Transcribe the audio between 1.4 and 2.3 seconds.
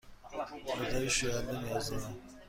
نیاز دارم.